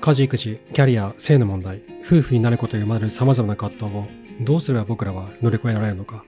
[0.00, 4.06] 家事育児キャリア性の問題夫婦になることで生まれる様々な葛藤を
[4.40, 6.24] どうすれば僕らは乗り越えられるのか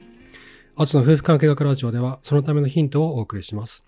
[0.77, 3.87] アツの夫婦関係学ラジオではそのためのヒントをお送りします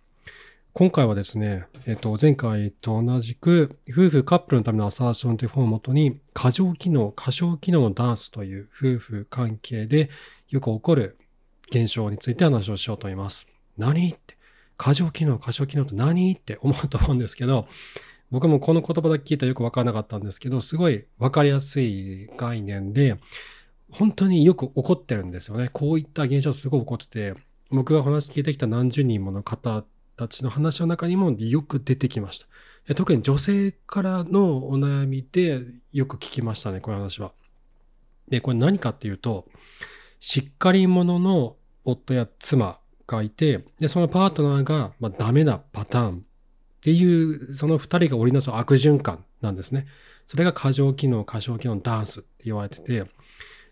[0.73, 10.11] 今回はですね、えっと、前回と同じく、夫婦カップルのためのアサーションという本をもとに、過剰機能、過小機能のダンスという夫婦関係で
[10.49, 11.17] よく起こる
[11.69, 13.47] 現象について話をしようと思います。
[13.79, 14.37] 何って、
[14.77, 17.69] 過剰機能、過小機能って何って思うと思うんですけど、
[18.35, 23.17] 僕もこの言葉だけ聞いたらよくわからなかったんですけど、すごいわかりやすい概念で、
[23.93, 25.69] 本当によく起こってるんですよね。
[25.73, 27.35] こういった現象すごい起こってて、
[27.71, 29.85] 僕が話聞いてきた何十人もの方
[30.17, 32.45] たちの話の中にもよく出てきまし
[32.89, 32.95] た。
[32.97, 35.63] 特に女性からのお悩みで
[35.93, 37.31] よく聞きましたね、こういう話は。
[38.29, 39.47] で、これ何かっていうと、
[40.19, 41.55] しっかり者の
[41.85, 46.25] 夫や妻がいて、で、そのパートナーが、まあ、ダメなパターン
[46.85, 49.87] っていう、その二人が織りなす悪循環なんですね。
[50.27, 53.07] それが過剰機能、過小機能ダンスって言われてて、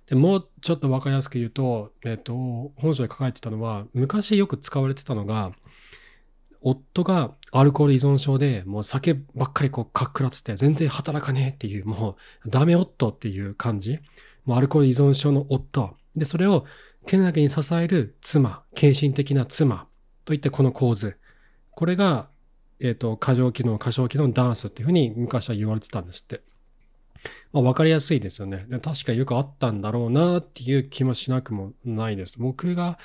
[0.06, 2.32] でもうちょっとわかりやすく言うと、えっ、と、
[2.74, 5.52] 本書で書かれてたのは、昔よく使われてたのが、
[6.62, 12.16] 夫がアルコール依存症で、もう酒ばっかりこうかっくらってて、全然働かねえっていう、も
[12.46, 13.98] うダメ夫っていう感じ。
[14.46, 15.98] もうアルコール依存症の夫。
[16.16, 16.64] で、それを
[17.06, 19.86] けなげに支える妻、献身的な妻
[20.24, 21.18] といってこの構図。
[21.72, 22.31] これが、
[22.82, 26.42] えっ、ー、と、過剰機能、過小機能ダンスっていうふうに昔は言われてたんですって。
[27.52, 28.66] まあ、わかりやすいですよね。
[28.82, 32.38] 確かよくあったんだろうなっていう気もしなくもないです。
[32.38, 32.98] 僕が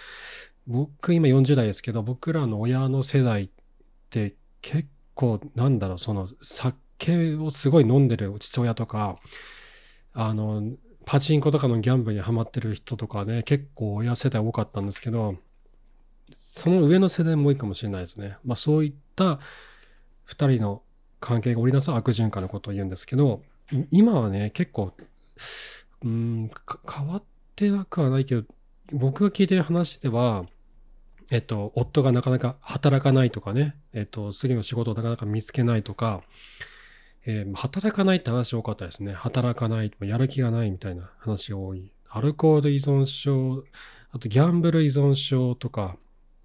[0.68, 3.50] 僕今40代ですけど、僕らの親の世代っ
[4.10, 9.18] て結構なんだろう、その酒をすごい飲んでる父親とか、
[10.14, 10.64] あの、
[11.06, 15.36] パチンコとかのギャンブルにハマってる人とかね、結構親世代多かったんですけど、
[16.34, 18.38] その上の世代も多いかもしれないですね。
[18.44, 19.40] まあそういった
[20.28, 20.84] 二人の
[21.20, 23.42] 関係が織りなす悪循環のことを言うんですけど、
[23.90, 24.94] 今はね、結構、
[26.04, 26.52] うん、
[26.88, 27.24] 変わっ
[27.56, 28.44] てなくはないけど、
[28.92, 30.46] 僕が聞いてる話では、
[31.32, 36.22] えっと、夫がなかなか働かないとかね、えっと、次の仕事をなかなか見つけないとか、
[37.26, 39.14] えー、働かないって話多かったですね。
[39.14, 41.94] 働かない、やる気がないみたいな話が多い。
[42.10, 43.64] アルコール依存症、
[44.12, 45.98] あとギャンブル依存症とか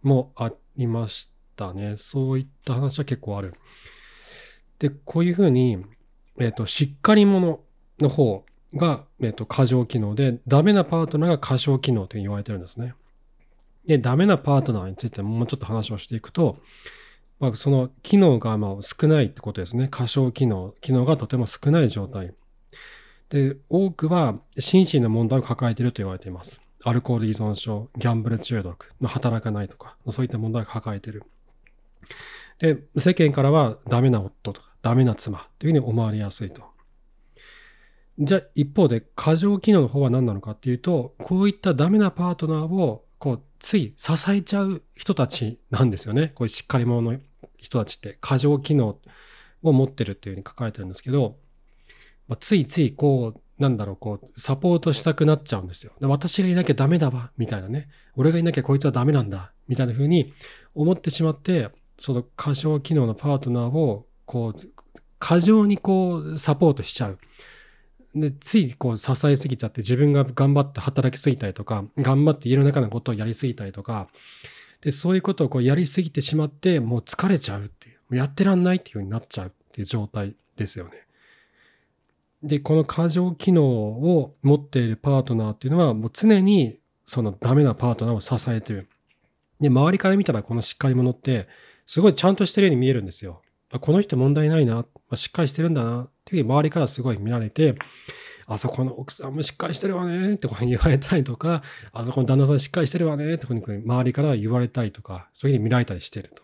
[0.02, 1.96] もありましたね。
[1.96, 3.54] そういった話は結構ある。
[4.78, 5.84] で、こういうふうに、
[6.38, 7.60] えっと、しっかり者
[8.00, 12.94] の方が、えっと、過剰機能で、ダメなパートナーが過小機能と言われてるんですね。
[13.86, 16.58] で、ダメなパートナーについてもうちょっと話をしていくと、
[17.40, 19.88] まあ、その機能がまあ少ないってことですね。
[19.88, 22.34] 過小機能、機能がとても少ない状態。
[23.30, 26.60] で、多くは心身の問題を抱えていると言われています。
[26.84, 31.24] アルコール依存症、ギャンブル中毒、働かないとか、そういった問題を抱えている。
[32.58, 36.62] で、世間からはダメな夫とか、ダメな妻というふうに思われやすいと。
[38.18, 46.28] じゃあ一方で過剰機能の方は何なのかっていうと、こういったダメなパートナーをこうつい支えちゃう人たちなんですよね。
[46.34, 47.18] こういうしっかり者の
[47.56, 48.98] 人たちって過剰機能
[49.62, 51.36] を持ってるっていうふうに書かれてるんですけど、
[52.28, 55.92] まあ、ついついこう、なんだろう、こう、サポートしたくなっちゃうんですよ。
[56.00, 57.88] で私がいなきゃダメだわ、みたいなね。
[58.16, 60.32] 俺がいなきゃこいつはダメなんだ、みたいな風に
[60.74, 61.70] 思ってしまって、
[62.02, 64.72] その過剰機能のパートナーを、こう、
[65.20, 67.18] 過剰にこう、サポートしちゃう。
[68.16, 74.08] で、ついこう支えすぎちゃって自分が頑張って働きすぎたりとか、頑張って家の中のことをやりすぎたりとか、
[74.80, 80.92] で、そういうことをこうやりすぎてしまって、もう疲れちゃうっていう、やってらんないっていう風になっちゃうっていう状態ですよね。
[82.42, 88.88] で、この過剰機能を持っているパートナーっていうのは、もう常にそのダメなパートナーを支えてる。
[89.60, 91.46] で、周りから見たらこのしっかり者って、
[91.86, 93.42] すごいちゃんとしてるように見えるんですよ。
[93.80, 94.84] この人問題ないな、
[95.14, 97.74] しっかりしてるんだなっていう周りからすごい見られて、
[98.46, 106.42] あそこの奥さんもしっかりしてるわねってこう言われたりとか、あそこの旦那さんしっかりしてるわねってこう周りから言われたりとか、そういうふうに見られたりしてると。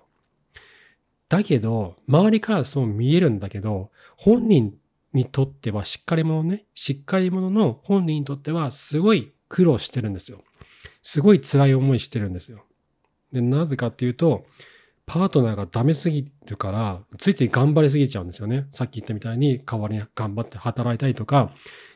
[1.28, 4.74] だけど、周りからそう見えるんだけど、本人
[5.12, 10.42] にとってはしっかり者ね、しっかり者の本人にとってはすごい苦労してるんですよ。
[11.03, 12.65] すごい辛い思いしてるんですよ。
[13.33, 14.47] で、なぜかっていうと、
[15.09, 18.66] パートナーがダメすぎるから、ついつい頑張りすぎちゃうんですよね。
[18.71, 21.51] さっき言ったみたいに、代わりに頑張って働いたりとか、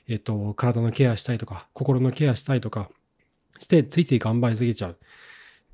[0.09, 2.89] えっと、体のケアしたりとか、心のケアしたりとか
[3.61, 4.99] して、ついつい頑張りすぎちゃう。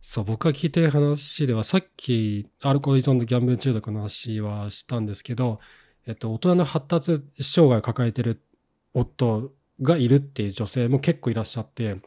[0.02, 5.60] そう、僕が聞いてる話では、さっき、アルコール依存とギャンブル中毒の話はしたんですけど、
[6.08, 8.42] えっと、大人の発達障害を抱えてる
[8.94, 11.98] 夫がいるっていう女性も結構いらっしゃって、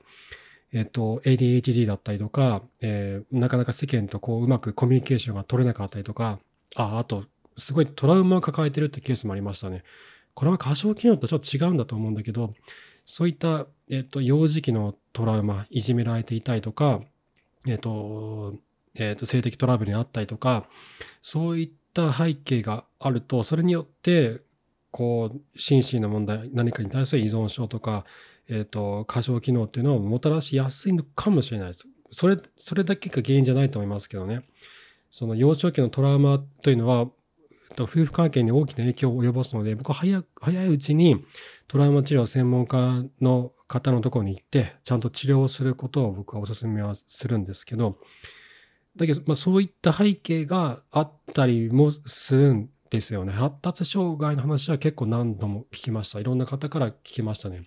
[0.73, 6.39] えっと、ADHD だったりとか、えー、なかなか世間とこううまくコミュニケーションが取れなかったりとか、
[6.75, 7.25] あ、あと、
[7.57, 9.83] すごいトラウマを抱えてるってケースもありましたね。
[10.33, 12.53] これは過小機能とちょっと違うんだと思うんだけど、
[13.06, 17.01] そういった、えっと、幼児期のトラウマ、いじめられていたりとか、
[17.68, 18.56] えっと、
[18.95, 20.68] えっと、性的トラブルにあったりとか、
[21.21, 24.41] そういった背景があると、それによって、
[24.91, 28.06] こう、心身の問題、何かに対する依存症とか、
[28.51, 31.88] えっ、と、過剰機能っていうのをもたらしやすいのかもしれないです。
[32.12, 34.42] それ、それだけが原因じゃないと思いますけどね。
[35.09, 37.07] その幼少期のトラウマというのは、
[37.80, 41.24] 夫婦関係に大きな影響を及ぼすので、僕は早早いうちに
[41.69, 47.97] トラウマ治療専門家の方のところに行って、ちゃんと治療をすることを僕はお勧めはするんですけど、
[48.97, 53.31] だけど、まあ、そういった背景があったりもするんですよね。
[53.31, 56.19] 発達障害の話は結構何度も聞きました。
[56.19, 57.63] いろんな方から聞きましたね。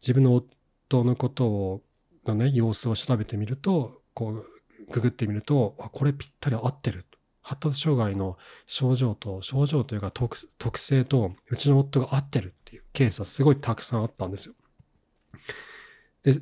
[0.00, 1.82] 自分の夫のことを、
[2.26, 4.46] のね、様子を調べてみると、こう、
[4.90, 7.04] ググってみると、あ、これぴったり合ってる。
[7.42, 8.36] 発達障害の
[8.66, 14.54] 症状と、症状というか特特性と、うちの夫が合ってるっていうケースはすごいたくさんあったんですよ。
[16.22, 16.34] で、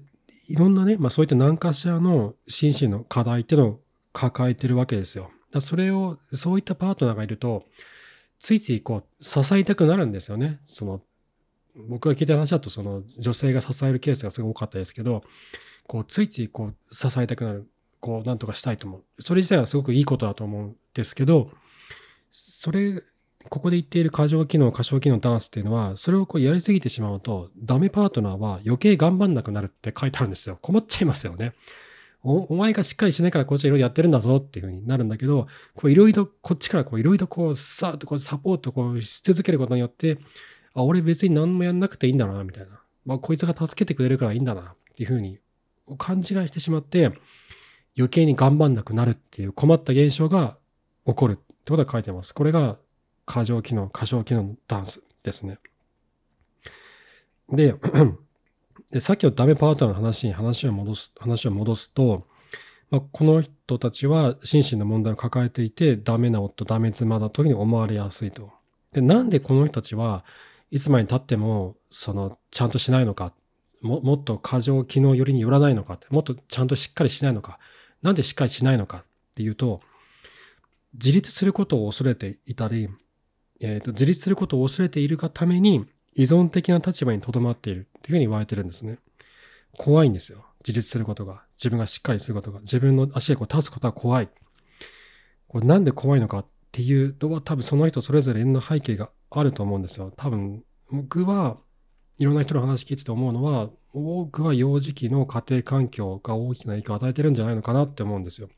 [0.48, 3.80] いろんなね、まあそういった何かしらの心身の課題っていうのを
[4.12, 5.30] 抱えてるわけですよ。
[5.52, 7.64] だそれを、そういったパートナーがいると、
[8.38, 10.60] ついついこう、支えたくなるんですよね。
[10.66, 11.00] その、
[11.88, 15.22] 僕が聞いた話だと、その、女性が支えるケースがすごい多かったですけど、
[15.86, 17.68] こう、ついついこう、支えたくなる。
[18.00, 19.22] こう、なんとかしたいと思う。
[19.22, 21.50] それ自体はすごくいいことだと思うんですけど、
[22.30, 23.02] それ、
[23.48, 30.58] ここで言っている過剰機能、過小機能ダンスっていうのは、それをこうやりすぎてしまうと、ダメパートナーは余計頑張んなくなるって書いてあるんですよ。
[30.60, 31.54] 困っちゃいますよね。
[32.22, 40.18] お前がしっかりしないからこっちはいろいろやってるんだぞっていうふうになるんだけど、こういろいろこっちからこういろいろこうさあとこうサポートこうし続けることによって、
[40.78, 42.80] あ、俺別に何もやんなくていいんだな、みたいな。
[43.04, 45.38] まあこいつが助けてくれるからいいんだなっていうふうに
[45.96, 47.12] 勘違いしてしまって、
[47.96, 50.56] 余計に頑張んなくなるっていう困った現象が
[51.06, 52.34] 起こるってことが書いてます。
[52.34, 52.76] これが
[53.26, 55.58] 過剰機能、過小機能のダンスですね。
[57.50, 57.74] で、
[58.90, 62.26] でさっきのダメパートナーの話に話を戻す、話を戻すと、
[62.90, 68.50] まあ、この人たちは心身の問題を抱えていて、ダメな夫、ダメ妻だというふうに思われやすいと。
[68.92, 70.24] で、なんでこの人たちは
[70.70, 73.32] いつまで経っても、その、ちゃんとしないのか、
[73.80, 77.58] ももっと過剰機能寄りに寄らないのか、もっとちゃんとしっかりしないのか、
[78.02, 79.04] なんでしっかりしないのかっ
[79.34, 79.80] ていうと、
[80.94, 82.88] 自立することを恐れていたり、
[83.60, 85.84] えーと、自立することを恐れているがために
[86.14, 88.98] 依存的な立場にとどまっているっていうふうに言われてるんですね。
[89.76, 90.44] 怖いんですよ。
[90.60, 91.42] 自立することが。
[91.56, 92.60] 自分がしっかりすることが。
[92.60, 94.28] 自分の足でこう立つことは怖い。
[95.46, 100.12] これなんで怖いのかっていうのは多分その人それぞれいろんな背景があると思うんですよ。
[100.16, 101.58] 多分僕は
[102.18, 108.48] いろんな人の話聞いてて思うのは多くは幼児期の家庭環境が大きな影響を与えてるんじゃないのかなって思うんですよ。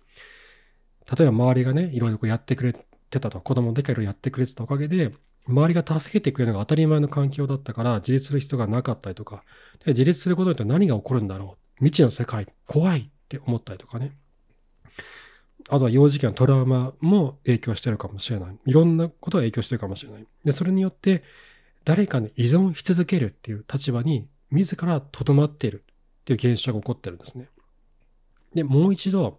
[1.19, 5.12] 例えば周りがね、いろいろこうやってくれてたと、子供の時からやってくれてたおかげで、
[5.49, 9.43] 周りが助けてくれるのが当たり前の環境だったから、自立する必要がなかったりとか、
[9.84, 14.12] で自立することによって何が起こるんだろう未知の世界、怖いって思ったりとかね。
[15.70, 18.58] あとは幼児期のトラウマも影響してるかもしれない。
[18.67, 20.26] いろんなことが影響してるかもしれない。
[20.44, 21.22] で、それによって
[21.84, 25.84] 誰かに依存し続けるっていう立場に自らとどまっている
[26.22, 27.49] っていう現象が起こってるんですね。
[28.52, 29.38] で、もう一度、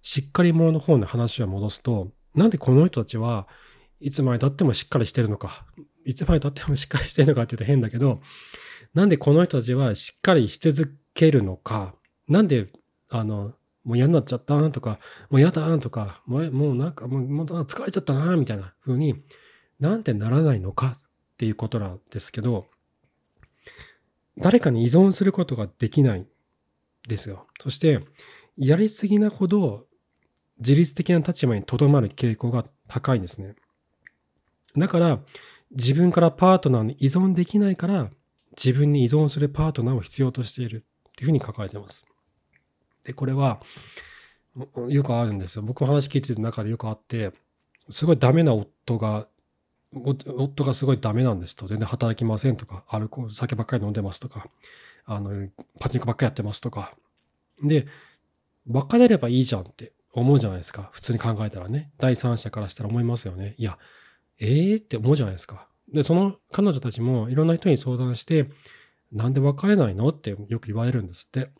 [0.00, 3.48] しっかり者の方の話を戻すと、なんでこの人たちは
[4.00, 5.66] いつまで経ってもしっかりしてるのか、
[6.04, 8.20] いつまで経ってもしっかりしてるのかって言うと変だけど、
[8.92, 11.94] なんでこの人たちはしっかりし続けるのか、
[12.28, 12.68] なんで、
[13.10, 13.54] あの、
[13.84, 14.98] もう嫌になっちゃったとか、
[15.30, 19.22] もう嫌だとか、もうもうなんかもうもう疲れちゃったなみたいな風に
[19.78, 21.02] なんでならないのかっ
[21.36, 22.66] ていうことなんですけど、
[24.38, 26.26] 誰かに依存することができない
[27.08, 27.46] ですよ。
[27.60, 28.00] そして、
[28.56, 29.86] やりすぎなほど
[30.58, 33.54] 自律的な立場にとどまる傾向が高いんですね。
[34.76, 35.20] だから、
[35.70, 38.10] 自分からパートナーに依存できないから、
[38.56, 42.04] 自分に依存するパートナーを必要としているっていうふうに書かれてます。
[43.04, 43.60] で、これは、
[44.88, 45.62] よくあるんですよ。
[45.62, 47.32] 僕の話聞いてる中でよくあって、
[47.90, 49.26] すごいダメな夫が
[49.96, 54.48] 夫がすごいダメなんですと、全然働きませんとか、アルコール、酒ばっかり飲んでますとか、
[55.06, 55.48] あの、
[55.80, 56.94] パチンコばっかりやってますとか。
[57.62, 57.86] で、
[58.66, 60.90] 別れればいいじゃんって思うじゃないですか。
[60.92, 61.92] 普通に考えたらね。
[61.98, 63.54] 第三者からしたら思いますよね。
[63.58, 63.78] いや、
[64.40, 65.68] ええー、って思うじゃないですか。
[65.92, 68.48] で、その彼女たちもいろんな人に相談して、
[69.12, 71.50] なんで別れないのってよく言われるんですって。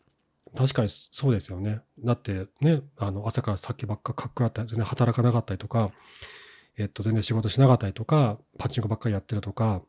[0.55, 1.81] 確かにそうですよね。
[1.99, 5.91] だってね、あの、朝から酒ばっかかっくらったり、全然働かなかったりとか、
[6.77, 9.81] えっと、全然仕事しなかったりとか、パチンコばっかりやってるとか、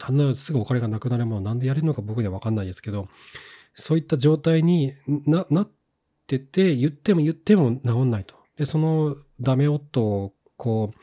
[0.00, 3.08] あんなすぐお金がなくなるものなんでやれるのか僕には分かんないですけど、
[3.74, 4.94] そういった状態に
[5.26, 5.70] なっ
[6.26, 8.34] てて、言っても言っても治んないと。
[8.56, 10.96] で、そのダメ夫をこう、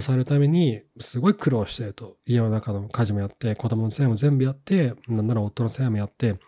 [0.00, 2.16] 支えるためにすごい苦労してると。
[2.24, 6.38] 家の中の家事もやって、子供の世話も全部やって、なんなら夫の世話もやって、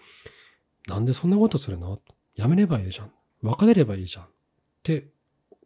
[0.86, 2.00] なんでそんなことするの？
[2.34, 3.12] やめればいいじゃん。
[3.42, 4.24] 別れればいいじゃん。
[4.24, 4.28] っ
[4.82, 5.08] て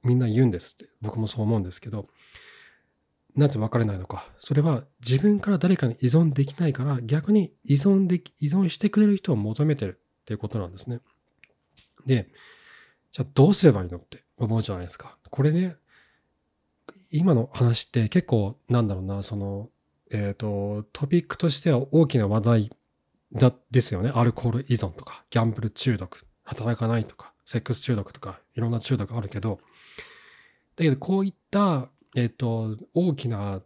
[0.02, 0.92] みんな言うんですって。
[1.00, 2.08] 僕もそう思うんですけど、
[3.34, 4.28] なぜ別れないのか。
[4.38, 11.00] それは自分から誰かに依存できないから、逆に依存でき、依存してくれる人を求めてるっていうことなんですね。
[12.06, 12.28] で、
[13.12, 15.16] じゃあどうすればいいのって思うじゃないですか。
[15.30, 15.76] これね、
[17.10, 19.70] 今の話って結構なんだろうな、その、
[20.10, 22.70] えっ、ー、と、トピックとしては大きな話題
[23.35, 24.11] だですよね。
[24.14, 29.61] アルコール依存とか、ギャンブル中毒、働かないとか、セックス中毒とか、いろんな中毒あるけど、
[30.76, 33.61] だけどこういった、えっ、と、大きな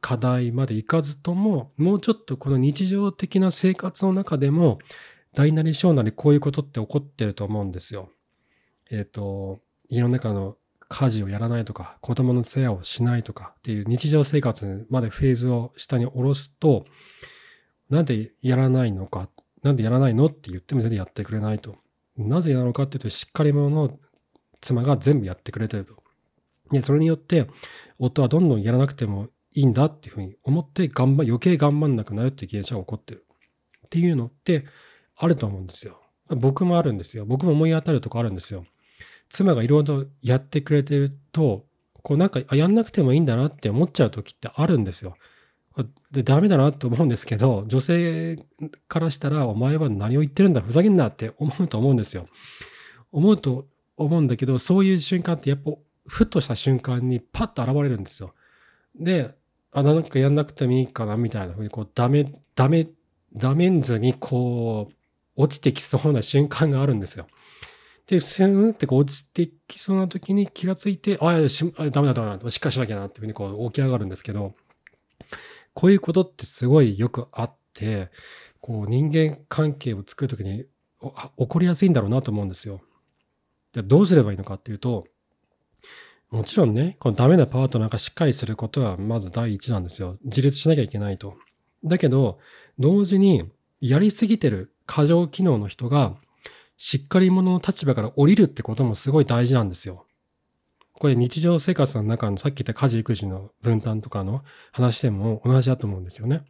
[0.00, 4.78] 課題までいかずとも、もうちょっとこの日常的な生活の中でも、
[5.34, 8.10] 大なり小なりこういうことって起こってると思うんですよ。
[8.90, 10.56] えっ、と、家の中の
[10.88, 16.84] 家事をやらないとか、子供の世話をしないとかっていう日常生活までフェーズを下に下ろすと、
[17.90, 19.28] なんでやらないのか、
[19.62, 21.76] なんでやらないのって言っても全然やってくれないと。
[22.16, 23.98] なぜやるのかっていうと、しっかり者の
[24.60, 26.02] 妻が全部やってくれてると。
[26.70, 27.46] で、それによって、
[27.98, 33.24] 夫はどんどんやらなくてもいいんだっていうふうに思って頑張、余計頑張んなくなるっていう現象が起こってる。
[33.86, 34.66] っていうのって
[35.16, 36.00] あると思うんですよ。
[36.28, 37.24] 僕もあるんですよ。
[37.24, 38.64] 僕も思い当たるとこあるんですよ。
[39.30, 41.64] 妻がいろいろやってくれてると、
[42.02, 45.16] こうなんか、あ、やんなくてもいいんだなって思っちゃう時ってあるんですよ。
[46.12, 48.38] で、ダメだなと思うんですけど、女性
[48.88, 52.28] からしたら、お前は何を言ってるんだ、ふざけんなって思うと思うんですよ。
[53.12, 53.66] 思うと
[53.96, 55.72] 思うんだけど、そういう瞬間ってやっぱ、
[56.06, 58.34] ふっとした瞬間にパッと現れるんですよ。
[58.98, 59.34] で、
[59.72, 62.88] あ、なんかやんなくてもいいかな、みたいなふうに、こう、ダメ、ダメ、
[63.34, 64.94] ダメンズにこう、
[65.36, 67.28] 落ちてきそうな瞬間があるんですよ。
[68.08, 74.54] で、スンってこう落ちてきそうな時に気がついて、あ、いやしダメだダメだ、しっかりしなきゃなっていうふうにこう起き上がるんですけど、
[75.78, 78.10] こういうことってすごいよくあって、
[78.60, 80.64] こう人間関係を作るときに
[81.38, 82.80] 起こりやすいんだろうなと思うんですよ。
[83.72, 85.04] じゃどうすればいいのかっていうと、
[86.32, 90.18] もちろんね、このダメなパートナーがしっかりすることはまず第一なんですよ。
[90.24, 91.36] 自立しなきゃいけないと。
[91.84, 92.40] だけど、
[92.80, 93.48] 同時に
[93.80, 96.16] やりすぎてる過剰機能の人が
[96.76, 100.06] しっかり者の立場から降りるってこともすごい大事なんですよ。
[100.98, 106.44] これ日常生活の中のさっき言った家事育児の分担とかの話でも同じだと思うんですよね。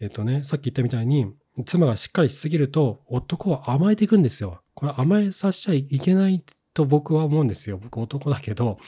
[0.00, 1.32] えっとね、さっき言ったみたいに、
[1.64, 4.62] 妻がしっかりしすぎると男は甘えていくんですよ。
[4.74, 6.42] これ甘えさせちゃいけない
[6.74, 7.78] と僕は思うんですよ。
[7.78, 8.78] 僕男だけど、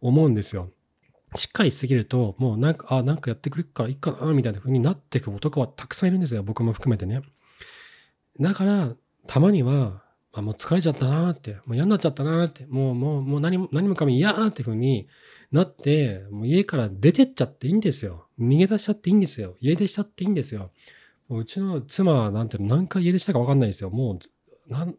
[0.00, 0.70] 思うんですよ。
[1.34, 6.42] しっかりしすぎると、もうなんか、あ、なんかやってくれるからいいかな、みたいな風になっていく男はたくさんいるんですよ。
[6.42, 7.22] 僕も含めてね。
[8.40, 8.94] だから、
[9.26, 10.03] たまには、
[10.34, 15.06] あ、もう疲れちゃったなーって、もう嫌になっちゃったなーって、もう、もう、もう何も、何もかも嫌っていう風に
[15.52, 18.26] なって、もう家から出てっちゃっていいんですよ。
[18.38, 19.56] 逃げ出しちゃっていいんですよ。
[19.60, 20.70] 家出しちゃっていいんですよ。
[21.28, 23.90] もううちの妻なんて何回家出したかわかんないですよ。
[23.90, 24.18] も
[24.68, 24.96] う、なん、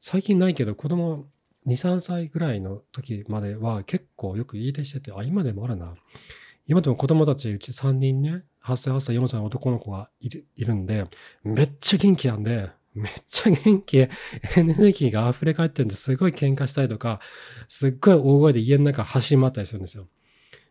[0.00, 1.26] 最近ないけど、子供
[1.66, 5.94] 2、3歳ぐらいの時までは結構よく家出してて、あ、今でもあるな。
[6.66, 11.06] 今でも子供たちうち3人ね、8歳、8歳、4歳の男の子がいるいるんで、
[11.42, 14.08] めっちゃ元気なんで、めっちゃ元気、エ
[14.56, 17.20] ネルギーが溢れ返ってるんですごい喧嘩したりとか、
[17.68, 20.08] すっごい大声で家の中走り回ったりするんですよ。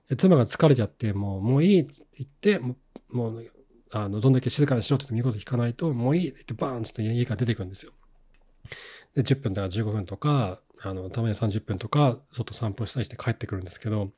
[0.10, 2.60] で妻が疲れちゃって、もう、もういいって言って、
[3.12, 3.46] もう、
[3.92, 7.94] あの、どんだけ静かにしろって言うこと聞かないと、もういいって言ってバーンって家から出てくるんですよ。
[9.16, 14.12] で、10分とか15分とか、あの、たまに30分とか、外散歩したりして帰ってくるんですけど、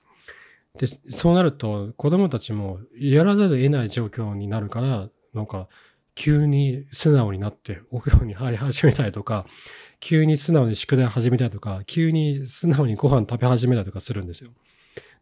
[0.77, 5.67] で、そうなると、子供たちもやらざるを得ない状況になるから、なんか、
[6.15, 9.45] 急に素直になってお風呂に入り始めたりとか、
[9.99, 14.51] 急に素直に宿題始めたりとか、急に素直にご飯食べ始めたりとかするんですよ。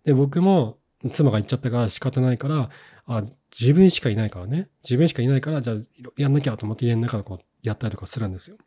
[0.06, 0.80] で、僕も
[1.12, 2.70] 妻が言っちゃったから仕方ないから、
[3.06, 3.24] あ、
[3.58, 4.70] 自分しかいないからね。
[4.84, 5.78] 自分しかいないから、じゃあ
[6.18, 8.58] やんなきゃと思って家の中でこうやったりとかするんですよ。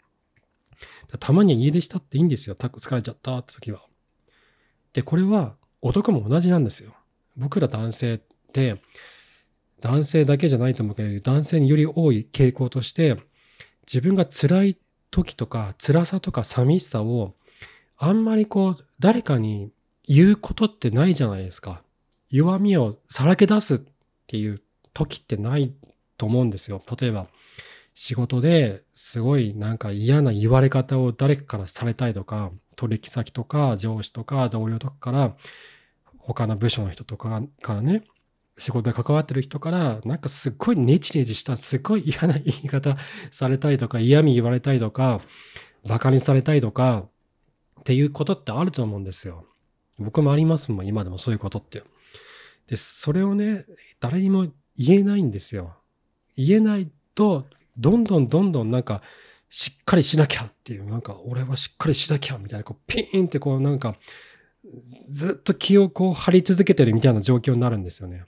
[1.18, 2.54] たまに家出したっていいんですよ。
[2.54, 3.82] タック疲れちゃったって時は。
[4.92, 6.94] で、これは男も同じなんですよ。
[7.36, 8.20] 僕ら男性っ
[8.52, 8.82] て、
[9.82, 13.16] 男性だけじゃないと思うけど、男性により多い傾向として、
[13.86, 14.78] 自分が辛い
[15.10, 17.34] 時とか、辛さとか寂しさを、
[17.98, 19.70] あんまりこう、誰かに
[20.06, 21.82] 言うことってないじゃないですか。
[22.30, 23.80] 弱みをさらけ出すっ
[24.26, 24.62] ていう
[24.94, 25.74] 時ってない
[26.16, 26.82] と思うんですよ。
[27.00, 27.26] 例えば、
[27.94, 35.36] 仕事ですごいなんか嫌な言われ方を誰かからされたいとか、取引先とか上司とか同僚とかから、
[36.18, 38.04] 他の部署の人とかからね、
[38.62, 42.96] 仕事で関わってる人から、なんかすっごいネチネチした、すっごい嫌な言い方
[43.30, 45.20] されたりとか、嫌味言われたりとか、
[45.84, 47.08] 馬鹿にされたりとか、
[47.80, 49.46] っていうことってあると思うんですよ。
[49.98, 51.82] 僕もありますもん、今でもそういうことって。
[52.68, 53.64] で、それをね、
[53.98, 55.74] 誰にも言えないんですよ。
[56.36, 59.02] 言えないと、どんどんどんどんなんか、
[59.50, 63.96] しっかりしなきゃっていう、なんか、俺はしっかりしなきゃみたいな、こう、ピーンってこう、なんか、
[65.08, 68.24] ずっと気をこう張り続けてるみたいな状況になるんですよね。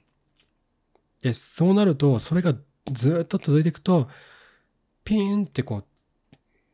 [1.24, 2.54] で、そうなると、それが
[2.92, 4.08] ずっと続いていくと、
[5.04, 5.84] ピーンってこ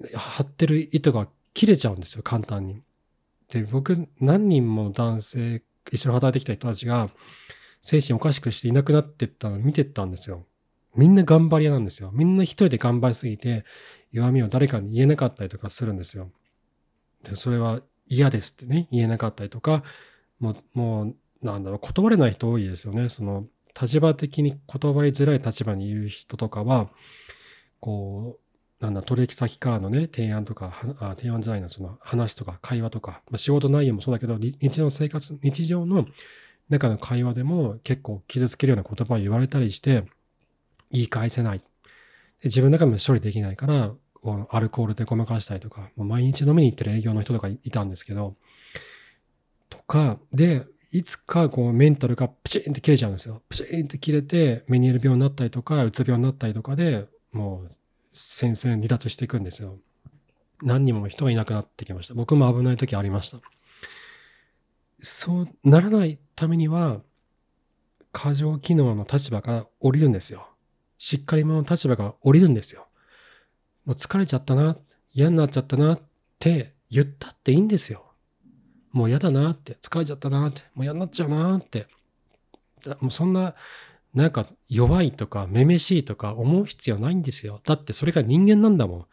[0.03, 2.83] う、張ってる糸が切れちゃうんですよ、簡単に。
[3.53, 7.11] で、僕、何人も男性、一緒に働いてきた人たちが、
[7.81, 10.47] 精神おかしくしていなくなってったのを見てったんですよ。
[10.97, 12.11] みんな頑張り屋なんですよ。
[12.13, 13.65] みんな一人で頑張りすぎて、
[14.11, 16.33] 弱みを誰かに言えなかったりとかするんですよ。
[17.23, 19.85] で、それは嫌ですってね、言えなかったりとか、
[20.41, 23.09] もう、もう、なんだろう、断れない人多いですよね。
[23.09, 23.47] その、
[23.79, 26.89] 立場的に断りづらい立場にいる人とかは、
[27.81, 28.39] こ
[28.81, 36.07] う、なんだ、取引先からのね、提案とか、あ提案じゃないな、その話とか会話とか、まあ、仕事内容もそうだけど、日常の生活、日常の
[36.71, 40.05] 中の会話でも結構傷つけるような言葉を言われたりして、
[40.91, 41.63] 言い返せない。
[42.43, 43.93] 自分の中でも処理できないから、
[44.49, 48.37] アルコールでごまかしたりとか、毎日飲みに行ってる営業の人とかいたんですけど、
[49.69, 53.43] とか、で、いつかこうメンタルがプチンって切れちゃうんですよ。
[53.49, 57.77] プチンって切れて、メニエール病になったりとか、うつ病になったりとかで、もう
[58.13, 59.79] 戦線離脱していくんですよ。
[60.63, 62.15] 何人も人がいなくなってきました。
[62.15, 63.39] 僕も危ない時ありました。
[65.01, 67.01] そうならないためには、
[68.13, 70.49] 過剰機能の立場から降りるんですよ。
[70.99, 72.89] しっかり者の立場が降りるんですよ。
[73.85, 74.77] もう疲れちゃったな、
[75.13, 76.01] 嫌になっちゃったなっ
[76.41, 78.10] て言ったっていいんですよ。
[78.93, 81.87] もう嫌だなって、疲れちゃったなって、もう嫌になっちゃうなって。
[83.01, 83.55] もうそんな、
[84.15, 87.61] なんか弱いとか、めめしいとか思う必要ないんですよ。
[87.65, 89.07] だってそれが人間なんだもん。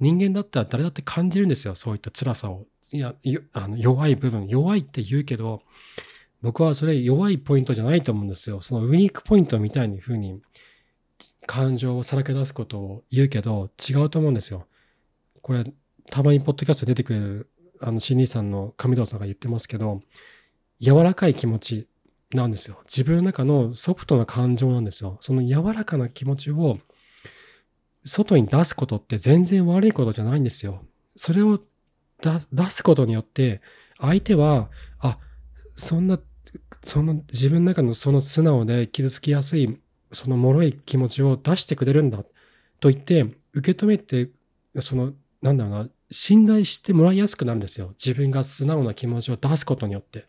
[0.00, 1.74] 人間だったら誰だって感じるんですよ。
[1.74, 2.66] そういった辛さを。
[2.90, 3.14] いや、
[3.52, 5.62] あの弱い部分、弱いって言うけど、
[6.40, 8.60] 僕はそれ弱いポイントじゃないと思うんですよ。
[8.62, 10.40] そのウィークポイントみたいに風に
[11.46, 14.66] 感情をさらけ出すことを言うけど違うと思うんですよ。
[15.42, 15.64] これ、
[16.10, 20.02] たまにポッドキャスト出てくる、あの、新さんの上藤さんが言ってますけど、
[20.80, 21.88] 柔らかい気持ち
[22.34, 22.80] なんですよ。
[22.84, 25.18] 自分の中のソフトな感情なんですよ。
[25.20, 26.78] その柔らかな気持ちを
[28.04, 30.84] 外に出すことって全然悪いことじゃないんですよ。
[31.16, 31.60] それを
[32.20, 33.60] 出すことによって、
[33.98, 35.18] 相手は、あ、
[35.76, 36.20] そんな、
[36.84, 39.78] その自分の中のその素直で傷つきやすい
[40.12, 42.24] その脆い気持ちを出してくれるんだ
[42.80, 44.30] と言って受け止めて
[44.80, 45.12] その
[45.42, 50.26] なんだろうな信頼してもらいやすくなるんですよ自分が素直な気持ちを出すことによって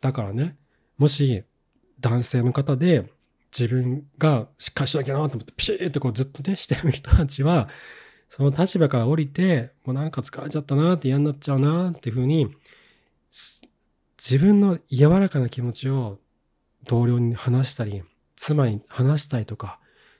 [0.00, 0.56] だからね
[0.98, 1.44] もし
[2.00, 3.10] 男性の方で
[3.56, 7.68] 自分がしっかりしなきゃなと思ってピシッとこうずっとねしてる人たちは
[8.28, 12.54] その立場から降りてもうなんか疲れちゃったなって嫌になっちゃうなっていうふうに
[14.18, 16.18] 自分の柔らかな気持ちを
[16.86, 18.02] 同僚に話したり
[18.36, 19.78] 妻に話したりとか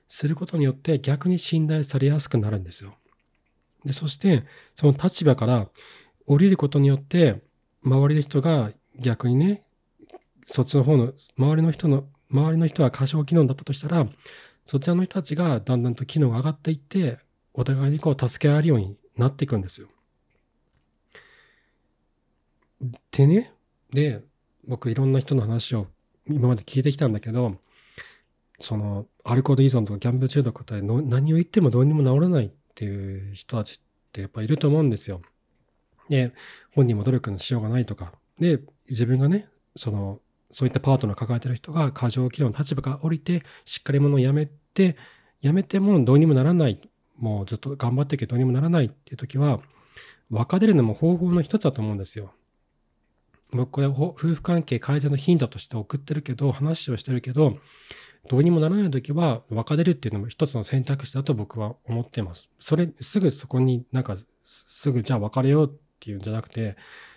[0.09, 2.94] することによって逆に信頼されやすくなるんですよ。
[3.85, 5.69] でそしてその立場から
[6.27, 7.41] 降りることによって
[7.85, 9.62] 周りの人が逆にね
[10.45, 14.07] そっちの方の周りの人の周りの人は過小機能だったとしたら
[14.64, 17.19] そちらの人たちがだんだんと機能が上がっていって
[17.55, 19.88] お互いにこう助け合えるようになっていくんですよ。
[23.11, 23.53] でね
[23.93, 24.23] で
[24.67, 25.87] 僕いろんな人の話を
[26.27, 27.57] 今まで聞いてきたんだけど
[28.61, 33.79] そのアルコール依存とかギャンブル中毒って何を言ってもどうにも治らないっていう人たちっ
[34.12, 35.21] てやっぱいると思うんですよ。
[36.09, 36.33] で、
[36.77, 40.21] 本人も努力のしようがないとか、で、自分がね、その、
[40.53, 44.97] そういったパートナー抱えてる人が過剰機能の立場から降りて、しっかり者をやめて、
[45.41, 46.81] やめてもどうにもならない、
[47.19, 49.59] もうずっと頑張っていけどどうにもならないっていう時は、
[50.31, 52.33] 別れるのも方法の一つだと思うんですよ。
[53.51, 57.57] 僕これ夫婦関係改善のヒントとして送ってるけど、話をしてるけど、
[58.29, 62.49] どうにもならない時は別れるっていうのも一つの選択肢だと僕は思ってます。
[62.59, 66.77] それ、すぐそこになんかすぐじゃあ別れようっていうんじゃなくて、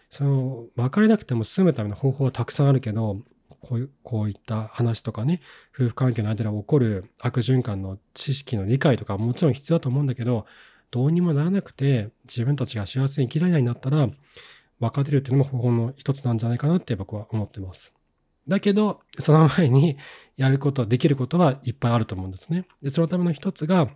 [0.09, 3.21] その別れなくても済むための方法はたくさんあるけど、
[3.61, 5.41] こういうこういった話とかね、
[5.73, 10.45] 夫婦関係の間で起こる悪循環の知識の理解とかもちろん必要だと思うんだけど、
[10.89, 14.09] どうにもならなくて自分たちが幸せに生きられないんだったら、
[14.79, 17.93] 別れるっていうのも方法の一つなんじゃないかなって僕は思ってます。
[18.47, 19.97] だけど、その前に
[20.37, 22.65] やること、できることはいっぱいあると思うんですね。
[22.81, 23.89] で、そのための一つが、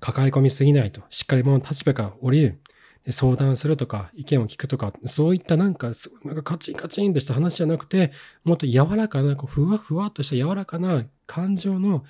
[0.00, 2.60] 抱え込みすぎないと、しっかり者の立場から降りる。
[3.10, 5.92] 相談するとか、意見を聞くとか、そういったなんか、
[6.24, 8.12] なんかカチンカチンとした話じゃなくて、
[8.44, 12.04] もっと柔らかな、こうふわふわっとした柔らかな感情の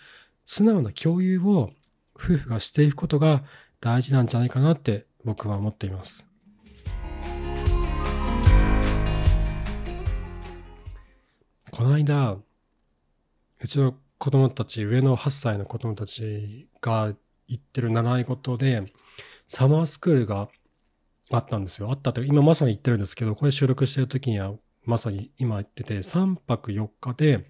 [0.45, 1.71] 素直な共有を
[2.17, 3.45] 夫婦がしていくことが
[3.81, 6.28] 大事なんじゃないかなって僕は思っています。
[11.79, 12.33] この間、
[13.61, 17.15] うちの子供たち、上の8歳の子供たちが
[17.47, 18.93] 行ってる習い事で、
[19.47, 20.49] サマースクールが
[21.31, 21.89] あったんですよ。
[21.91, 24.55] あったって、今まさに行ってるんですけど、これ収録してる時には、
[24.87, 27.49] まさに今言ってて、3泊4日で、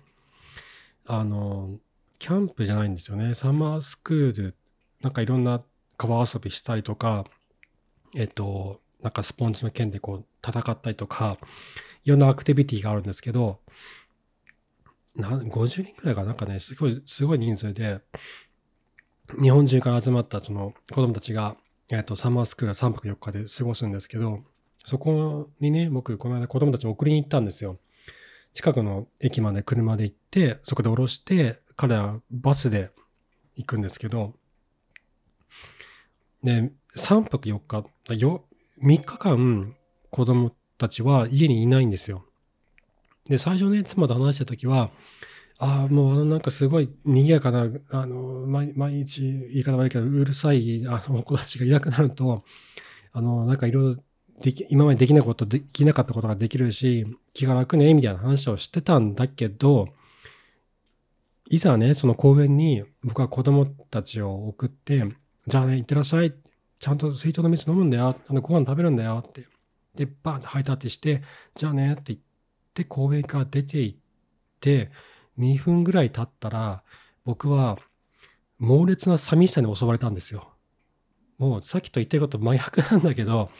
[1.06, 1.78] あの、
[2.18, 3.34] キャンプじゃないんですよね。
[3.34, 4.56] サマースクール、
[5.00, 5.64] なんかいろんな
[5.96, 7.24] 川遊びしたりとか、
[8.14, 11.38] えっと、なんかスポンジの剣でこう戦ったりとか、
[12.04, 13.60] いろんなアクティビティがあるんですけど、
[15.18, 16.32] な50人くらいがな？
[16.32, 18.00] んかね、すごい、すごい人数で、
[19.42, 21.56] 日本中から集まったその子供たちが、
[21.90, 24.40] えっと、サマースクール3泊4日で過ごすんですけど、
[24.84, 27.78] そこにね、僕、この間子供たちを送りに行ったんですよ。
[28.54, 32.90] 近くの駅まで車で行って、そこで降ろして、彼はバスで
[33.56, 34.34] 行くんですけど、
[36.42, 38.44] で、3泊4日、よ
[38.82, 39.74] 3日間
[40.10, 42.24] 子供たちは家にいないんですよ。
[43.28, 44.90] で、最初ね、妻と話した時は、
[45.58, 52.44] ああ、もうあのなんかすごい賑やかな、あの、毎毎日言い方悪いけど、うるさいあの子たちがいなくなると、
[53.12, 54.02] あの、なんかいろいろ、
[54.70, 59.88] 今までできないこと、できなかったことができるし、気が楽ね、みたいな話をしてたんだけど、
[61.50, 65.04] いざね、その公園に僕は子供たちを送って、
[65.46, 66.34] じゃあね、行ってらっしゃい。
[66.78, 68.16] ちゃんと水筒の水飲むんだよ。
[68.28, 69.46] あのご飯食べるんだよって。
[69.96, 71.22] で、バーンってハイタッチして、
[71.54, 72.27] じゃあねって言って
[72.84, 73.98] 公園から出て行っ
[74.60, 74.90] て、
[75.38, 76.82] 2分ぐらい経ったら、
[77.24, 77.78] 僕は
[78.58, 80.48] 猛烈な寂しさに襲われたんですよ。
[81.38, 83.50] もうさっきと言ってること真逆なんだけど、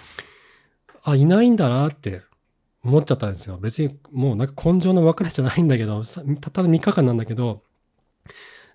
[1.05, 2.23] あ、いないんだなって
[2.83, 3.57] 思っちゃったんですよ。
[3.59, 7.63] 別にもうなんか根性の別れじゃないんだけど、たった3日間なんだけど、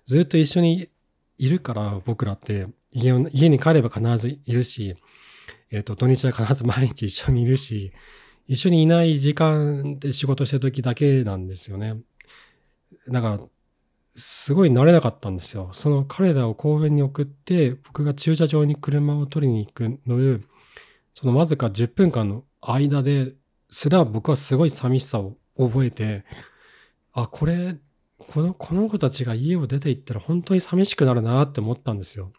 [0.04, 0.88] ずっと一緒に
[1.36, 4.96] いるから僕らって家家に帰れば必ずいるし、
[5.70, 7.92] えっ、ー、と、土日は必ず毎日一緒にいるし、
[8.46, 11.96] 一緒にいない時間で仕事してる時だけなんですよね。
[13.08, 13.40] だから、
[14.16, 15.70] すごい慣れなかったんですよ。
[15.72, 20.44] その彼らを公園に送って、僕が駐車場に車を取りに行くので、
[21.14, 23.34] そのわずか10分間の間で
[23.70, 26.24] すら僕はすごい寂しさを覚えて、
[27.12, 27.76] あ、これ、
[28.18, 32.32] この、この子たちが家を出て行ったら本当に寂しくなるなって思ったんですよ。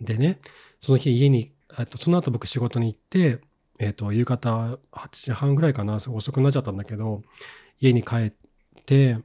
[0.00, 0.40] でね、
[0.80, 1.52] その日家に、
[1.90, 3.40] と、その後僕仕事に行って、
[3.78, 7.22] えっと、夕方8時半ぐらいかな、遅くなっちゃったんだけど、
[7.80, 8.32] 家に帰っ
[8.86, 9.18] て、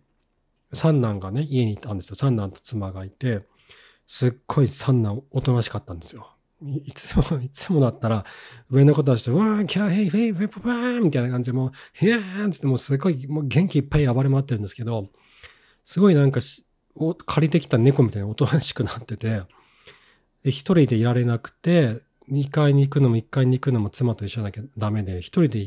[0.73, 2.15] 三男がね、家にいたんですよ。
[2.15, 3.41] 三男と妻がいて、
[4.07, 6.29] すっごい三男おとなしかったんですよ。
[6.61, 8.25] いつも、いつもだったら、
[8.69, 15.09] 上の子たちと、わー、キャー、ヘイ、ヘイ、フェプパーみたいな感じで、もう、ヘヤーンってもうすごい、もう元気いっぱい暴れ回ってるんですけど、
[15.83, 16.39] すごいなんか
[17.25, 19.43] 借りてきた猫みたいにおとなしくなってて、
[20.43, 25.65] 一人でいられなくて、2階に行くのも1階に行くのも妻と一緒なきゃダメで、一人で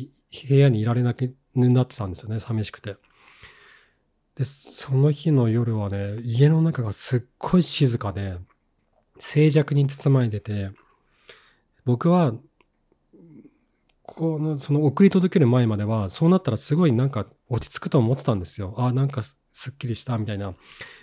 [0.48, 2.96] 部屋にいられなくなってたんですよね、寂しくて。
[4.34, 8.38] で、その日の夜はね、家の中がすっごい静かで、
[9.18, 10.70] 静寂に包まれてて、
[11.84, 12.34] 僕は、
[14.02, 18.74] この、その送り届ける前までは、そうなったらすごいなんか落ち着くと思ってたんですよ。
[18.76, 20.54] あ、なんかすっきりしたみたいな。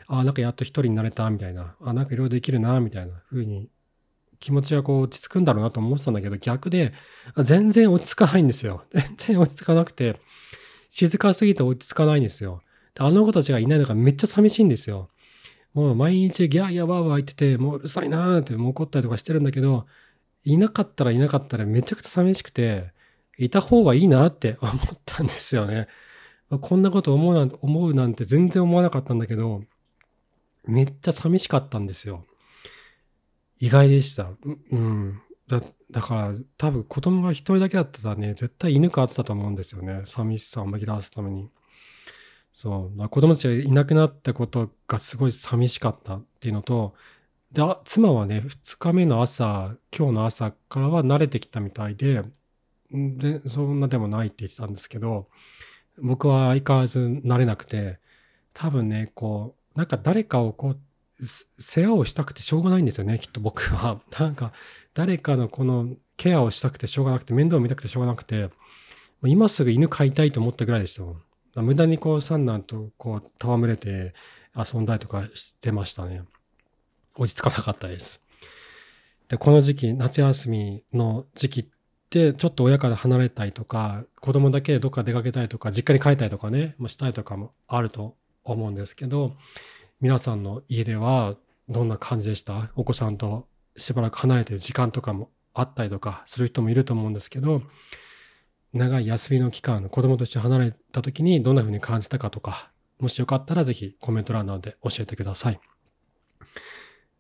[0.08, 1.76] あ、なんかやっと一人になれたみたいな。
[1.82, 3.70] あ、なんかいろいろできるなみたいな風に
[4.40, 6.94] 気持ちがこう落ち着くんだろうなと思ってたんだけど、逆で、
[7.44, 8.84] 全然落ち着かないんですよ。
[8.92, 10.20] 全然落ち着かなくて、
[10.90, 12.62] 静かすぎて落ち着かないんですよ。
[13.00, 15.10] あの子たちがいないのがめっちゃ寂しいんですよ。
[15.74, 19.86] もう毎日ギャーギャーワーワー言ってて、もううるさいなーってもう怒ったりとかしてるんだけど、
[20.44, 22.92] いなかったらいなかったらめちゃくちゃ寂しくて、
[23.38, 25.88] いた方がいいなって 思ったんですよね。
[26.62, 29.64] こんなこと思うなんて思うなんて全然思わなかったんだけど、
[30.66, 32.26] めっちゃ寂しかったんですよ。
[33.60, 34.32] 意外でした。
[34.72, 35.22] うん。
[35.48, 40.02] だだから多分子供が一人だけだったらね、絶対犬飼ってたと思うんですよね。
[40.06, 41.50] 寂しさを紛らわすために。
[42.54, 43.10] そう。
[43.10, 46.96] 子供たちがいなくなったことがすごい寂しかったっていうのと、
[47.54, 52.24] で、妻はね、2日目の朝、今日の朝からは慣れてきたみたいで、
[52.92, 55.30] で、そんなでもないって言ってたんですけど、
[56.02, 58.00] 僕は相変わらず慣れなくて、
[58.54, 60.82] 多分ね、こう、なんか誰かをこう、
[61.24, 64.00] 世話をしたくてしょうがないんですよね、きっと僕は。
[64.20, 64.54] なんか、
[64.94, 68.50] 誰かのこのケアをしたくてしょうがなくて、面倒を見たくてしょうがなくて、
[69.24, 71.22] 今すぐ犬飼いたいと思ったぐらいでしたもん。
[71.56, 74.14] 無駄にこう三男とこう戯れて
[74.56, 76.22] 遊んだりとかしてましたね。
[77.16, 78.24] 落ち着かなかったです。
[79.28, 81.66] で、この時期、夏休みの時期っ
[82.10, 89.36] てちょっと親から離れたりとか、子供だけでどっか出かけたりとか、実家に帰ったりとかね、もしたりとかもあると思うんですけど、
[90.00, 91.36] 皆さんの家では
[91.70, 92.72] どんな感じでした？
[92.76, 97.64] お子さんとしばらく離れてる時間とかもあったりとかする人もいると思うんですけど、
[98.74, 105.60] 長い休みの期間、子供として離れた時にどんな風に感じたかとか、もしよかったらぜひコメント欄などで教えてください。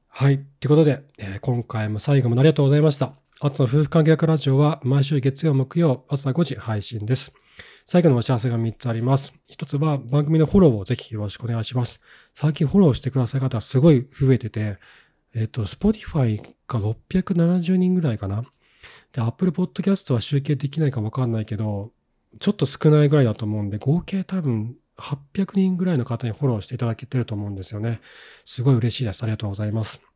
[0.07, 0.37] はい。
[0.59, 3.15] ということで、えー、今回も最後までありがとうございました。
[3.39, 7.33] アツの夫婦関係学ラジオは毎週月曜、木曜、朝5時配信です。
[7.89, 9.39] 最後のお知らせが3つあります。
[9.49, 12.01] 1つは番組のフォローをぜひよろしくお願いします。
[12.35, 14.77] 最近フォローしてくださる方がすごい増えてて、
[15.33, 18.43] えっ、と、Spotify が670人ぐらいかな。
[19.13, 21.93] で、Apple Podcast は集計できないかわかんないけど、
[22.41, 28.01] ちょっと少ないぐらいだと思うんで、合計多分800人ぐらいの方にフォローしていただけてると思うんですよね。
[28.43, 29.23] すごい嬉しいです。
[29.23, 30.06] ありがとうございます。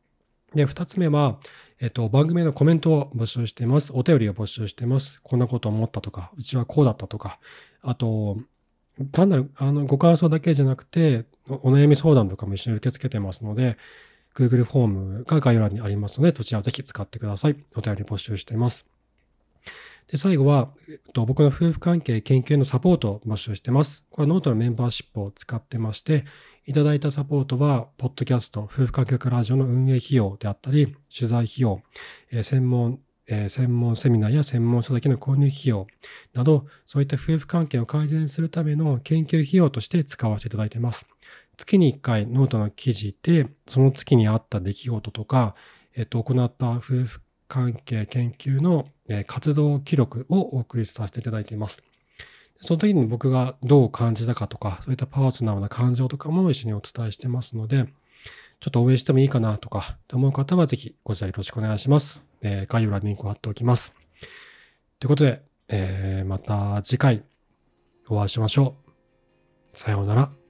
[0.55, 1.39] で、二つ目は、
[1.79, 3.91] えっと、番組のコメントを募集しています。
[3.93, 5.21] お便りを募集しています。
[5.23, 7.39] こんなこと思ったとか、うちはこうだったとか、
[7.81, 8.37] あと、
[9.11, 13.77] 単なるあのご感想だけじゃなくてお、悩み相談とかも一緒に受け付けてますので、
[14.35, 17.55] Google フォームが概要欄にありますので、そちらをぜひ使ってください。
[17.75, 19.00] お便り募集しています。
[20.07, 24.05] で、最後は、えっと、僕の夫婦関係研究のサポートを募集してます。
[24.09, 26.25] これはノートのメンバーシップを使ってまして、
[26.65, 31.81] いただいたサポートは、ポッドキャスト、夫婦関係ラジオの運営費用であったり、取材費用、
[32.31, 35.87] えー、専門、えー、専門セミナーや専門書籍の購入費用
[36.33, 41.07] など、そういった夫婦関係を改善するための研究費用として使わせていただいています。
[41.57, 45.55] 月に1回ノートの記事で、その月にあった出来事とか、
[45.95, 48.87] えっと、行った夫婦関係研究の
[49.27, 51.83] 活動記録をお送りさせていただいています。
[52.61, 57.87] その時に僕がどう感じたかとか、そういったパーソナルな感情とかも一緒にお伝えしてますので、
[58.61, 62.23] ちょっと応援してもいいかなとか、と思う方はぜひご視聴よろしくお願いします。
[62.41, 63.93] えー、概要欄にリンクを貼っておきます。
[64.99, 67.23] ということで、えー、また次回
[68.07, 68.75] お会いしましょ
[69.73, 69.77] う。
[69.77, 70.40] さようなら。